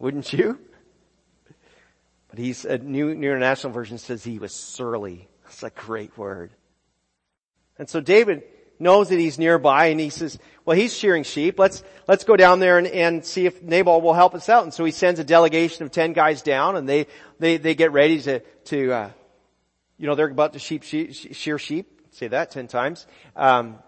[0.00, 0.58] Wouldn't you?
[2.28, 5.28] But he's, a new, new international version says he was surly.
[5.44, 6.50] That's a great word.
[7.78, 8.42] And so David
[8.82, 11.58] knows that he's nearby and he says, well, he's shearing sheep.
[11.58, 14.64] Let's, let's go down there and, and see if Nabal will help us out.
[14.64, 17.06] And so he sends a delegation of 10 guys down and they,
[17.38, 19.10] they, they get ready to, to, uh,
[19.96, 22.00] you know, they're about to sheep, shear sheep.
[22.10, 23.06] Say that 10 times.
[23.34, 23.78] Um,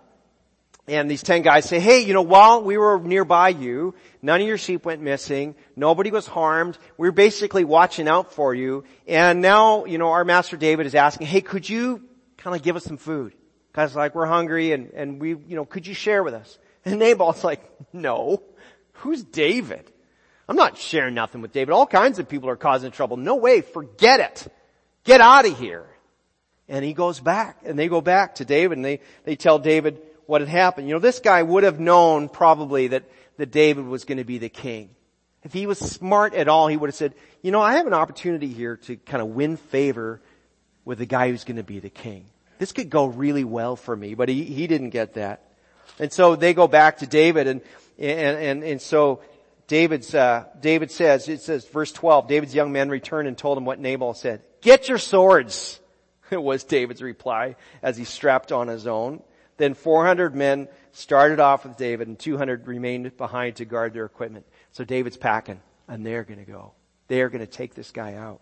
[0.86, 4.46] and these 10 guys say, hey, you know, while we were nearby you, none of
[4.46, 5.54] your sheep went missing.
[5.76, 6.78] Nobody was harmed.
[6.98, 8.84] We are basically watching out for you.
[9.06, 12.02] And now, you know, our master David is asking, hey, could you
[12.36, 13.34] kind of give us some food?
[13.74, 16.58] Cause like we're hungry and, and we, you know, could you share with us?
[16.84, 18.42] And Nabal's like, no.
[18.98, 19.90] Who's David?
[20.48, 21.72] I'm not sharing nothing with David.
[21.72, 23.16] All kinds of people are causing trouble.
[23.16, 23.60] No way.
[23.62, 24.52] Forget it.
[25.04, 25.86] Get out of here.
[26.68, 30.00] And he goes back and they go back to David and they, they tell David,
[30.26, 30.88] what had happened.
[30.88, 33.04] You know, this guy would have known probably that,
[33.36, 34.90] that David was going to be the king.
[35.42, 37.92] If he was smart at all, he would have said, you know, I have an
[37.92, 40.22] opportunity here to kind of win favor
[40.84, 42.26] with the guy who's going to be the king.
[42.58, 45.42] This could go really well for me, but he, he didn't get that.
[45.98, 47.60] And so they go back to David and,
[47.98, 49.20] and, and, and so
[49.66, 53.64] David's, uh, David says, it says verse 12, David's young men returned and told him
[53.64, 54.42] what Nabal said.
[54.60, 55.80] Get your swords,
[56.30, 59.22] was David's reply as he strapped on his own.
[59.56, 64.46] Then 400 men started off with David and 200 remained behind to guard their equipment.
[64.72, 66.72] So David's packing and they're going to go.
[67.08, 68.40] They are going to take this guy out.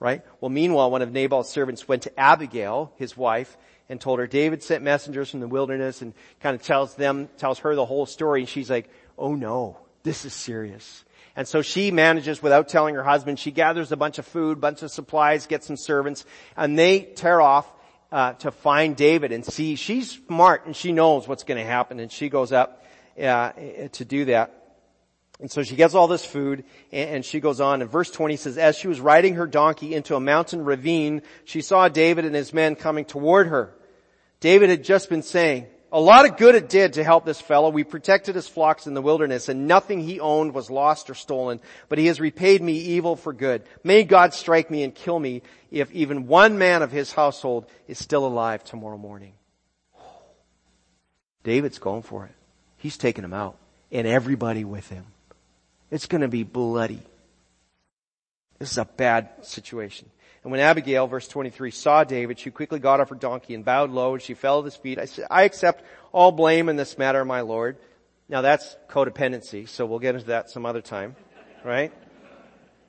[0.00, 0.22] Right?
[0.40, 3.56] Well, meanwhile, one of Nabal's servants went to Abigail, his wife,
[3.88, 7.58] and told her David sent messengers from the wilderness and kind of tells them, tells
[7.60, 8.40] her the whole story.
[8.40, 11.04] And she's like, oh no, this is serious.
[11.34, 14.82] And so she manages without telling her husband, she gathers a bunch of food, bunch
[14.82, 16.24] of supplies, gets some servants,
[16.56, 17.72] and they tear off
[18.10, 19.76] uh, to find David and see.
[19.76, 22.84] She's smart and she knows what's going to happen, and she goes up
[23.20, 23.52] uh,
[23.92, 24.57] to do that.
[25.40, 27.80] And so she gets all this food and, she goes on.
[27.80, 31.60] And verse 20 says, as she was riding her donkey into a mountain ravine, she
[31.60, 33.72] saw David and his men coming toward her.
[34.40, 37.70] David had just been saying, a lot of good it did to help this fellow.
[37.70, 41.60] We protected his flocks in the wilderness and nothing he owned was lost or stolen,
[41.88, 43.62] but he has repaid me evil for good.
[43.84, 47.98] May God strike me and kill me if even one man of his household is
[47.98, 49.32] still alive tomorrow morning.
[51.42, 52.32] David's going for it.
[52.76, 53.56] He's taking him out
[53.90, 55.06] and everybody with him.
[55.90, 57.02] It's going to be bloody.
[58.58, 60.10] This is a bad situation.
[60.42, 63.90] And when Abigail, verse 23, saw David, she quickly got off her donkey and bowed
[63.90, 64.98] low and she fell at his feet.
[64.98, 67.76] I said, I accept all blame in this matter, my Lord.
[68.28, 71.16] Now that's codependency, so we'll get into that some other time,
[71.64, 71.92] right?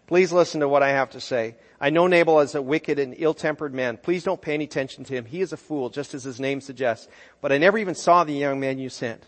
[0.08, 1.56] Please listen to what I have to say.
[1.80, 3.98] I know Nabal is a wicked and ill-tempered man.
[3.98, 5.26] Please don't pay any attention to him.
[5.26, 7.08] He is a fool, just as his name suggests.
[7.42, 9.24] But I never even saw the young man you sent.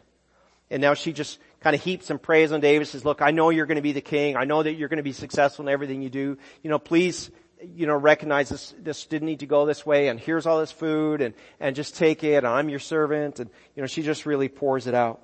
[0.71, 3.51] And now she just kind of heaps some praise on David, says, look, I know
[3.51, 4.35] you're going to be the king.
[4.35, 6.37] I know that you're going to be successful in everything you do.
[6.63, 7.29] You know, please
[7.75, 10.71] you know, recognize this, this didn't need to go this way and here's all this
[10.71, 12.43] food and, and just take it.
[12.43, 13.39] I'm your servant.
[13.39, 15.21] And, you know, she just really pours it out.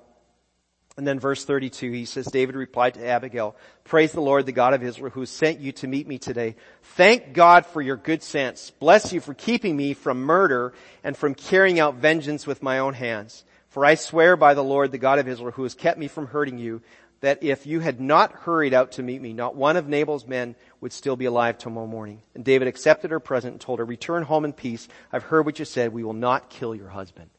[0.96, 4.74] And then verse 32, he says, David replied to Abigail, praise the Lord, the God
[4.74, 6.56] of Israel, who sent you to meet me today.
[6.82, 8.72] Thank God for your good sense.
[8.80, 12.94] Bless you for keeping me from murder and from carrying out vengeance with my own
[12.94, 13.44] hands.
[13.68, 16.28] For I swear by the Lord, the God of Israel, who has kept me from
[16.28, 16.82] hurting you,
[17.20, 20.54] that if you had not hurried out to meet me, not one of Nabal's men
[20.80, 22.22] would still be alive tomorrow morning.
[22.34, 24.88] And David accepted her present and told her, return home in peace.
[25.12, 25.92] I've heard what you said.
[25.92, 27.30] We will not kill your husband.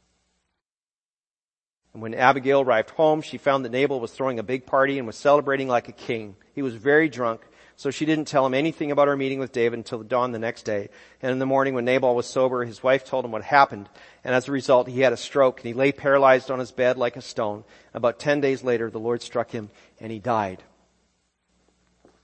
[1.94, 5.08] And when Abigail arrived home, she found that Nabal was throwing a big party and
[5.08, 6.36] was celebrating like a king.
[6.54, 7.42] He was very drunk
[7.80, 10.38] so she didn't tell him anything about her meeting with David until the dawn the
[10.38, 10.90] next day.
[11.22, 13.88] And in the morning when Nabal was sober, his wife told him what happened.
[14.22, 16.98] And as a result, he had a stroke and he lay paralyzed on his bed
[16.98, 17.64] like a stone.
[17.94, 20.62] About 10 days later, the Lord struck him and he died.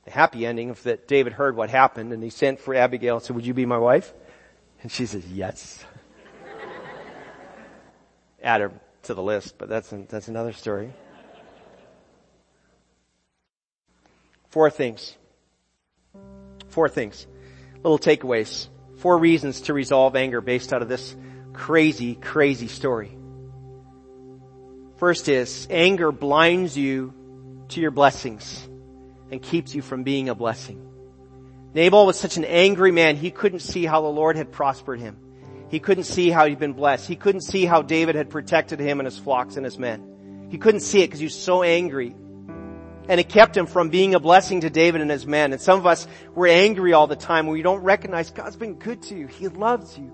[0.03, 3.23] The happy ending of that David heard what happened and he sent for Abigail and
[3.23, 4.13] said, would you be my wife?
[4.83, 5.85] And she says, yes.
[8.43, 8.71] Add her
[9.03, 10.91] to the list, but that's, that's another story.
[14.49, 15.15] Four things.
[16.75, 17.25] Four things.
[17.83, 18.67] Little takeaways.
[18.97, 21.15] Four reasons to resolve anger based out of this
[21.53, 23.17] crazy, crazy story.
[24.97, 27.13] First is, anger blinds you
[27.69, 28.67] to your blessings
[29.31, 30.85] and keeps you from being a blessing.
[31.73, 35.15] Nabal was such an angry man, he couldn't see how the Lord had prospered him.
[35.69, 37.07] He couldn't see how he'd been blessed.
[37.07, 40.47] He couldn't see how David had protected him and his flocks and his men.
[40.51, 42.13] He couldn't see it because he was so angry.
[43.07, 45.51] And it kept him from being a blessing to David and his men.
[45.51, 47.45] And some of us, we're angry all the time.
[47.45, 49.27] when We don't recognize God's been good to you.
[49.27, 50.11] He loves you.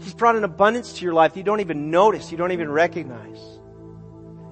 [0.00, 3.40] He's brought an abundance to your life you don't even notice, you don't even recognize.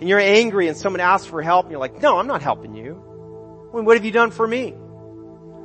[0.01, 2.75] And you're angry and someone asks for help and you're like, no, I'm not helping
[2.75, 2.95] you.
[3.71, 4.75] What have you done for me?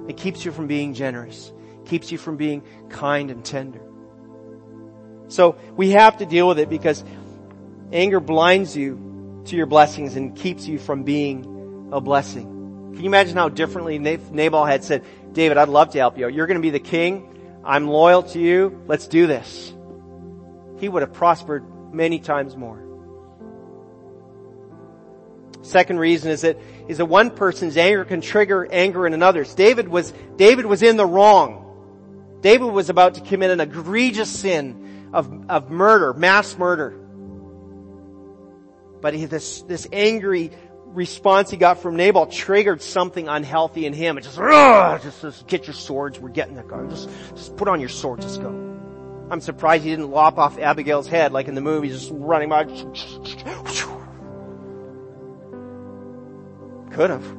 [0.07, 1.51] It keeps you from being generous.
[1.85, 3.81] Keeps you from being kind and tender.
[5.27, 7.03] So we have to deal with it because
[7.91, 11.50] anger blinds you to your blessings and keeps you from being
[11.91, 12.91] a blessing.
[12.93, 16.27] Can you imagine how differently Nabal had said, David, I'd love to help you.
[16.27, 17.61] You're going to be the king.
[17.63, 18.83] I'm loyal to you.
[18.87, 19.73] Let's do this.
[20.79, 22.81] He would have prospered many times more.
[25.61, 29.53] Second reason is that, is that one person's anger can trigger anger in another's.
[29.53, 32.39] David was, David was in the wrong.
[32.41, 36.97] David was about to commit an egregious sin of, of murder, mass murder.
[39.01, 40.51] But he, this, this angry
[40.93, 44.17] response he got from Nabal triggered something unhealthy in him.
[44.17, 46.85] It just, just, just get your swords, we're getting the car.
[46.87, 48.49] Just, just put on your sword, just go.
[49.29, 52.65] I'm surprised he didn't lop off Abigail's head like in the movie, just running by.
[56.91, 57.37] Could have.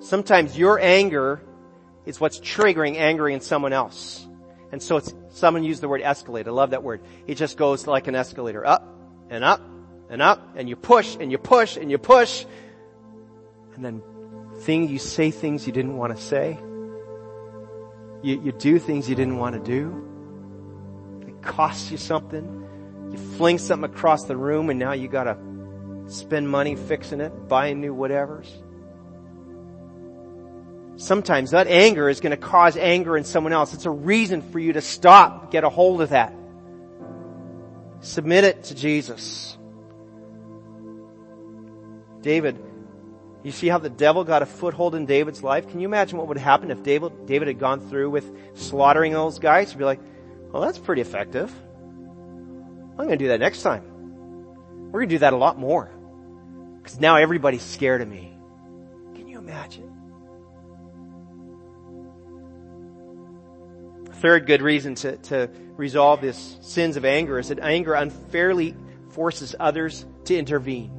[0.00, 1.42] Sometimes your anger
[2.04, 4.26] is what's triggering anger in someone else.
[4.70, 6.46] And so it's, someone used the word escalate.
[6.46, 7.00] I love that word.
[7.26, 8.64] It just goes like an escalator.
[8.66, 8.86] Up
[9.30, 9.62] and up
[10.08, 12.44] and up and you push and you push and you push.
[13.74, 14.02] And then
[14.60, 16.58] thing, you say things you didn't want to say.
[18.22, 21.28] You, you do things you didn't want to do.
[21.28, 22.64] It costs you something.
[23.12, 25.38] You fling something across the room and now you gotta
[26.08, 28.48] spend money fixing it, buying new whatevers.
[30.96, 33.74] Sometimes that anger is to cause anger in someone else.
[33.74, 36.32] It's a reason for you to stop, get a hold of that.
[38.00, 39.58] Submit it to Jesus.
[42.22, 42.58] David,
[43.42, 45.68] you see how the devil got a foothold in David's life?
[45.68, 49.38] Can you imagine what would happen if David, David had gone through with slaughtering those
[49.38, 49.70] guys?
[49.70, 50.00] He'd be like,
[50.52, 51.52] well, that's pretty effective.
[52.98, 53.84] I'm going to do that next time.
[54.90, 55.90] We're going to do that a lot more.
[56.82, 58.36] Because now everybody's scared of me.
[59.14, 59.92] Can you imagine?
[64.14, 68.74] Third good reason to, to resolve this sins of anger is that anger unfairly
[69.10, 70.95] forces others to intervene.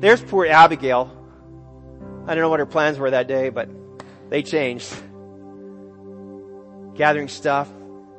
[0.00, 1.14] There's poor Abigail.
[2.26, 3.68] I don't know what her plans were that day, but
[4.30, 4.90] they changed.
[6.94, 7.70] Gathering stuff,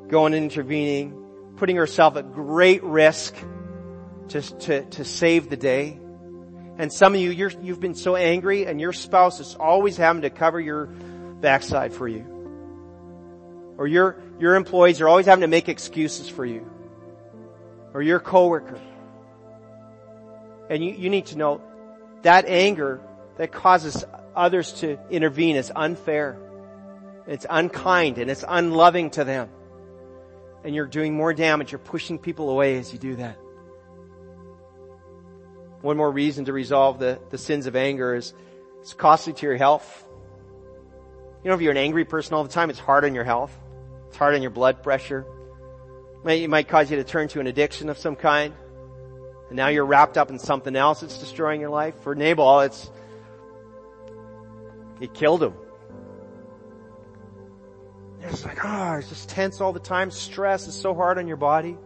[0.08, 1.17] going and intervening,
[1.58, 3.36] putting herself at great risk
[4.30, 6.00] to, to, to save the day.
[6.78, 10.22] And some of you, you have been so angry and your spouse is always having
[10.22, 12.28] to cover your backside for you.
[13.78, 16.63] Or your, your employees are always having to make excuses for you.
[17.96, 18.80] Or your coworker.
[20.70, 21.62] And you, you need to know
[22.23, 23.01] that anger
[23.38, 24.03] that causes
[24.36, 26.38] others to intervene is unfair.
[27.27, 29.49] It's unkind and it's unloving to them.
[30.63, 31.71] And you're doing more damage.
[31.71, 33.38] You're pushing people away as you do that.
[35.81, 38.34] One more reason to resolve the, the sins of anger is
[38.81, 40.05] it's costly to your health.
[41.43, 43.51] You know, if you're an angry person all the time, it's hard on your health.
[44.10, 45.25] It's hard on your blood pressure.
[46.23, 48.53] It might cause you to turn to an addiction of some kind.
[49.51, 51.93] And now you're wrapped up in something else that's destroying your life.
[52.03, 52.89] For Nabal, it's,
[55.01, 55.53] it killed him.
[58.21, 60.10] It's like, oh, it's just tense all the time.
[60.10, 61.77] Stress is so hard on your body.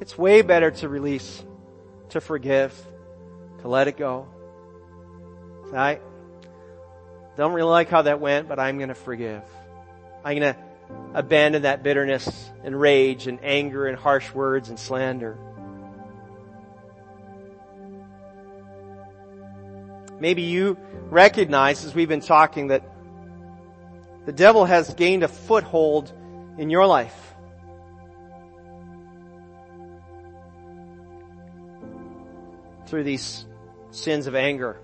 [0.00, 1.42] It's way better to release
[2.10, 2.72] to forgive,
[3.62, 4.28] to let it go.
[5.74, 5.98] I
[7.36, 9.42] don't really like how that went, but I'm going to forgive.
[10.24, 10.60] I'm going to
[11.12, 15.36] abandon that bitterness and rage and anger and harsh words and slander.
[20.22, 20.78] Maybe you
[21.10, 22.88] recognize, as we've been talking, that
[24.24, 26.12] the devil has gained a foothold
[26.58, 27.18] in your life.
[32.86, 33.46] through these
[33.90, 34.78] sins of anger.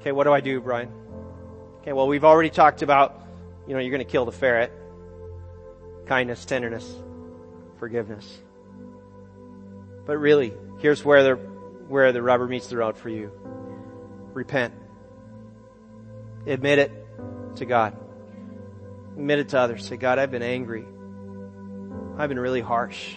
[0.00, 0.90] Okay, what do I do, Brian?
[1.80, 3.24] Okay, well, we've already talked about
[3.68, 4.72] you know, you're going to kill the ferret.
[6.06, 6.92] Kindness, tenderness,
[7.78, 8.40] forgiveness.
[10.04, 11.34] But really, here's where the,
[11.86, 13.30] where the rubber meets the road for you.
[14.32, 14.74] Repent.
[16.46, 17.06] Admit it
[17.56, 17.96] to God.
[19.16, 19.86] Admit it to others.
[19.86, 20.84] Say, God, I've been angry.
[22.16, 23.14] I've been really harsh.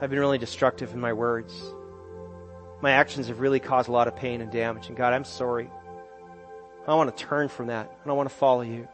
[0.00, 1.54] I've been really destructive in my words.
[2.80, 4.88] My actions have really caused a lot of pain and damage.
[4.88, 5.70] And God, I'm sorry.
[6.86, 7.90] I want to turn from that.
[8.02, 8.86] I don't want to follow you.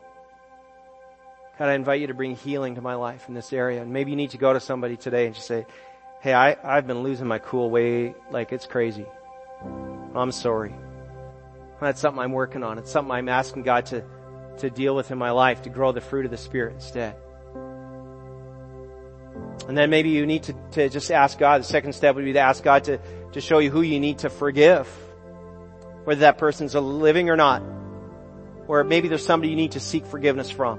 [1.59, 3.83] God, I invite you to bring healing to my life in this area.
[3.83, 5.67] And maybe you need to go to somebody today and just say,
[6.21, 9.07] Hey, I, I've been losing my cool way like it's crazy.
[10.15, 10.75] I'm sorry.
[11.81, 12.79] That's something I'm working on.
[12.79, 14.05] It's something I'm asking God to,
[14.59, 17.17] to deal with in my life, to grow the fruit of the Spirit instead.
[19.67, 21.61] And then maybe you need to, to just ask God.
[21.61, 22.99] The second step would be to ask God to,
[23.33, 24.87] to show you who you need to forgive.
[26.05, 27.63] Whether that person's living or not.
[28.69, 30.79] Or maybe there's somebody you need to seek forgiveness from.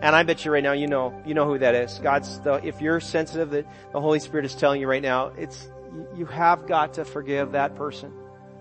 [0.00, 1.98] And I bet you right now you know, you know who that is.
[1.98, 5.68] God's the, if you're sensitive that the Holy Spirit is telling you right now, it's,
[6.16, 8.12] you have got to forgive that person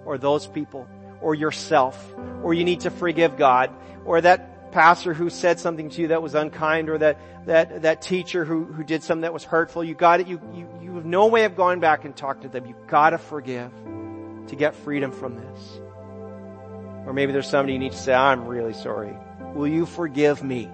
[0.07, 0.87] or those people
[1.21, 3.69] or yourself or you need to forgive God
[4.05, 8.01] or that pastor who said something to you that was unkind or that, that, that
[8.01, 9.83] teacher who, who did something that was hurtful.
[9.83, 10.27] You got it.
[10.27, 12.65] You, you, you have no way of going back and talking to them.
[12.65, 13.71] You've got to forgive
[14.47, 15.79] to get freedom from this.
[17.05, 19.13] Or maybe there's somebody you need to say, I'm really sorry.
[19.53, 20.69] Will you forgive me?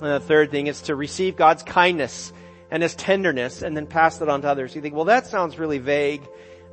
[0.00, 2.32] And the third thing is to receive God's kindness
[2.70, 4.74] and His tenderness and then pass it on to others.
[4.74, 6.22] You think, well, that sounds really vague.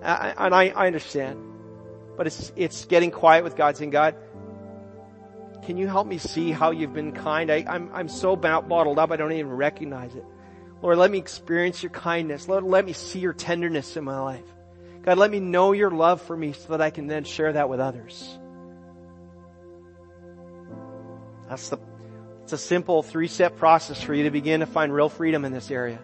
[0.01, 1.45] And I, I understand.
[2.17, 4.15] But it's, it's getting quiet with God saying, God,
[5.63, 7.51] can you help me see how you've been kind?
[7.51, 10.25] I, I'm, I'm so bottled up, I don't even recognize it.
[10.81, 12.47] Lord, let me experience your kindness.
[12.47, 14.45] Lord, let me see your tenderness in my life.
[15.01, 17.69] God, let me know your love for me so that I can then share that
[17.69, 18.37] with others.
[21.49, 21.77] That's the
[22.43, 25.69] it's a simple three-step process for you to begin to find real freedom in this
[25.69, 25.99] area.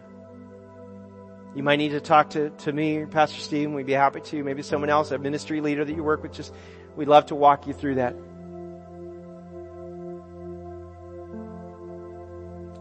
[1.56, 4.44] You might need to talk to, to me, Pastor Steve, we'd be happy to.
[4.44, 6.54] Maybe someone else, a ministry leader that you work with, just,
[6.98, 8.14] we'd love to walk you through that.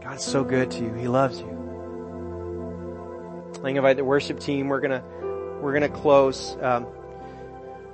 [0.03, 0.93] God's so good to you.
[0.93, 1.51] He loves you.
[3.63, 4.67] I invite the worship team.
[4.67, 5.03] We're gonna,
[5.61, 6.57] we're gonna close.
[6.61, 6.85] Um,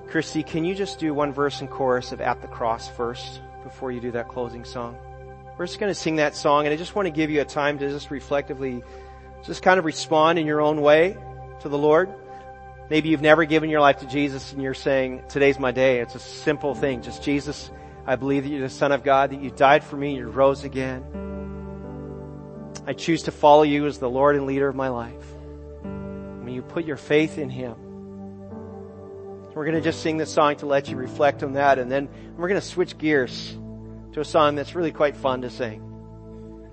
[0.08, 3.92] Christy, can you just do one verse and chorus of At the Cross first before
[3.92, 4.98] you do that closing song?
[5.58, 7.46] We're just going to sing that song and I just want to give you a
[7.46, 8.84] time to just reflectively
[9.46, 11.18] just kind of respond in your own way
[11.62, 12.14] to the Lord.
[12.90, 16.00] Maybe you've never given your life to Jesus and you're saying, today's my day.
[16.02, 17.02] It's a simple thing.
[17.02, 17.72] Just Jesus,
[18.06, 20.64] I believe that you're the Son of God, that you died for me, you rose
[20.64, 21.04] again.
[22.86, 25.34] I choose to follow you as the Lord and leader of my life.
[25.84, 27.76] When you put your faith in Him,
[29.54, 32.10] we're going to just sing this song to let you reflect on that and then
[32.38, 33.58] we're going to switch gears
[34.14, 35.82] to a song that's really quite fun to sing.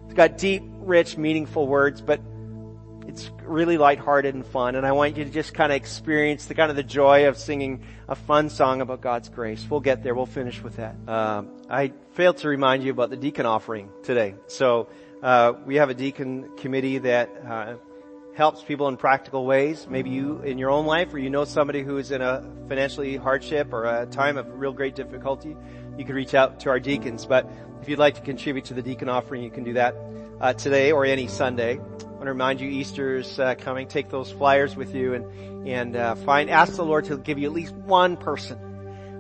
[0.07, 2.21] It's got deep, rich, meaningful words, but
[3.09, 4.75] it's really lighthearted and fun.
[4.75, 7.39] And I want you to just kind of experience the kind of the joy of
[7.39, 9.67] singing a fun song about God's grace.
[9.69, 10.15] We'll get there.
[10.15, 10.95] We'll finish with that.
[11.09, 14.35] Um, I failed to remind you about the deacon offering today.
[14.47, 14.89] So
[15.23, 17.77] uh, we have a deacon committee that uh,
[18.35, 19.87] helps people in practical ways.
[19.89, 23.17] Maybe you in your own life, or you know somebody who is in a financially
[23.17, 25.57] hardship or a time of real great difficulty
[25.99, 27.27] you can reach out to our deacons.
[27.27, 27.51] But
[27.83, 29.97] if you'd like to contribute to the deacon offering, you can do that
[30.41, 31.81] uh, today or any Sunday.
[32.19, 33.87] Want to remind you Easter's uh, coming.
[33.87, 37.47] Take those flyers with you and and uh, find ask the Lord to give you
[37.47, 38.59] at least one person.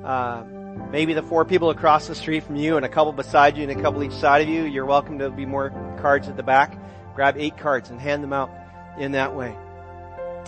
[0.04, 0.44] Uh,
[0.90, 3.70] maybe the four people across the street from you and a couple beside you and
[3.70, 4.64] a couple each side of you.
[4.64, 5.70] You're welcome to be more
[6.00, 6.76] cards at the back.
[7.14, 8.50] Grab eight cards and hand them out
[8.98, 9.56] in that way.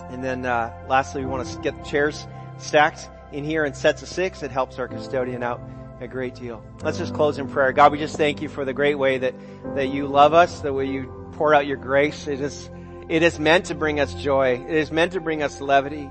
[0.09, 2.27] And then uh, lastly, we want to get the chairs
[2.57, 4.43] stacked in here in sets of six.
[4.43, 5.61] It helps our custodian out
[6.01, 6.61] a great deal.
[6.83, 7.71] Let's just close in prayer.
[7.71, 9.35] God, we just thank you for the great way that,
[9.75, 12.27] that you love us, the way you pour out your grace.
[12.27, 12.69] It is,
[13.09, 14.63] it is meant to bring us joy.
[14.63, 16.07] It is meant to bring us levity,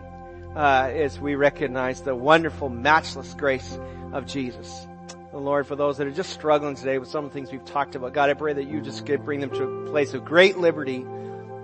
[0.57, 3.79] uh, as we recognize the wonderful, matchless grace
[4.13, 4.89] of Jesus.
[5.33, 7.65] And Lord, for those that are just struggling today with some of the things we've
[7.65, 10.25] talked about, God, I pray that you just could bring them to a place of
[10.25, 11.07] great liberty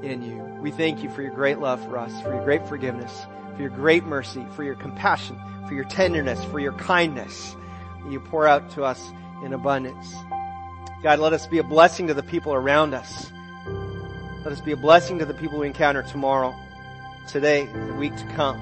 [0.05, 0.37] in you.
[0.63, 3.71] We thank you for your great love for us, for your great forgiveness, for your
[3.71, 5.37] great mercy, for your compassion,
[5.67, 7.57] for your tenderness, for your kindness
[8.05, 9.11] that you pour out to us
[9.45, 10.15] in abundance.
[11.03, 13.33] God, let us be a blessing to the people around us.
[14.47, 16.55] Let us be a blessing to the people we encounter tomorrow,
[17.27, 18.57] today, the week to come.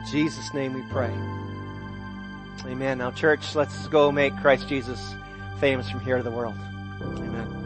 [0.00, 1.14] In Jesus' name we pray.
[2.66, 2.98] Amen.
[2.98, 5.14] Now church, let's go make Christ Jesus
[5.60, 6.56] famous from here to the world.
[7.00, 7.61] Amen.